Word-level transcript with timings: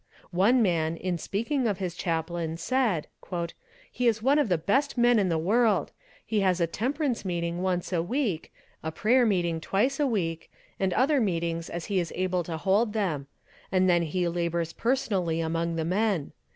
One 0.31 0.63
man 0.63 0.97
in 0.97 1.19
speaking 1.19 1.67
of 1.67 1.77
his 1.77 1.93
chaplain, 1.93 2.57
said: 2.57 3.05
"He 3.91 4.07
is 4.07 4.19
one 4.23 4.39
of 4.39 4.49
the 4.49 4.57
best 4.57 4.97
men 4.97 5.19
in 5.19 5.29
the 5.29 5.37
world; 5.37 5.91
he 6.25 6.39
has 6.39 6.59
a 6.59 6.65
temperance 6.65 7.23
meeting 7.23 7.61
once 7.61 7.93
a 7.93 8.01
week, 8.01 8.51
a 8.81 8.91
prayer 8.91 9.27
meeting 9.27 9.61
twice 9.61 9.99
a 9.99 10.07
week, 10.07 10.49
and 10.79 10.91
other 10.93 11.21
meetings 11.21 11.69
as 11.69 11.85
he 11.85 11.99
is 11.99 12.11
able 12.15 12.43
to 12.45 12.57
hold 12.57 12.93
them; 12.93 13.27
and 13.71 13.87
then 13.87 14.01
he 14.01 14.27
labors 14.27 14.73
personally 14.73 15.39
among 15.39 15.75
the 15.75 15.85
men. 15.85 16.31